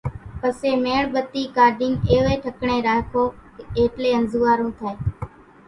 [0.43, 3.23] پسي ميڻ ٻتي ڪاڍين ايوي ٺڪاڻي راکو
[3.77, 4.95] ايٽلي انزوئارون ٿائي